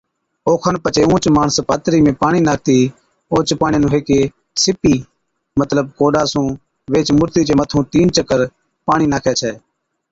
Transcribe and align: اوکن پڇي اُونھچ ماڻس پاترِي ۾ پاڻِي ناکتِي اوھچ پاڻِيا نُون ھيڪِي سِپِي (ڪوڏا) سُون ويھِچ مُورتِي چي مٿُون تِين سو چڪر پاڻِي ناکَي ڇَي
اوکن 0.47 0.75
پڇي 0.83 1.03
اُونھچ 1.07 1.25
ماڻس 1.35 1.57
پاترِي 1.69 1.99
۾ 2.05 2.11
پاڻِي 2.21 2.41
ناکتِي 2.47 2.79
اوھچ 3.31 3.47
پاڻِيا 3.61 3.79
نُون 3.81 3.91
ھيڪِي 3.95 4.19
سِپِي 4.61 4.95
(ڪوڏا) 5.97 6.23
سُون 6.31 6.45
ويھِچ 6.91 7.07
مُورتِي 7.17 7.41
چي 7.47 7.53
مٿُون 7.59 7.81
تِين 7.91 8.07
سو 8.09 8.13
چڪر 8.15 8.39
پاڻِي 8.87 9.05
ناکَي 9.13 9.33
ڇَي 9.39 9.51